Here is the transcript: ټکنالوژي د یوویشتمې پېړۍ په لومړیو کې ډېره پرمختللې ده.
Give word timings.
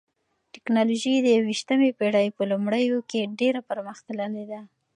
ټکنالوژي 0.53 1.13
د 1.21 1.27
یوویشتمې 1.37 1.89
پېړۍ 1.97 2.27
په 2.37 2.43
لومړیو 2.51 2.97
کې 3.09 3.31
ډېره 3.39 3.61
پرمختللې 3.69 4.43
ده. 4.51 4.61